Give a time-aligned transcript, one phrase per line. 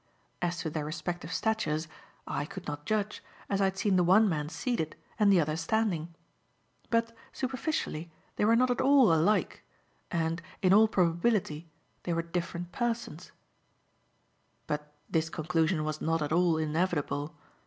[0.41, 1.87] As to their respective statures,
[2.25, 5.55] I could not judge, as I had seen the one man seated and the other
[5.55, 6.15] standing;
[6.89, 9.61] but, superficially, they were not at all alike,
[10.09, 11.69] and, in all probability
[12.01, 13.31] they were different persons.
[14.65, 17.35] But this conclusion was not at all inevitable.